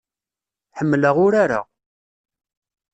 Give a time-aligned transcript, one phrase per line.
[0.77, 1.61] Ḥemmleɣ urar-a.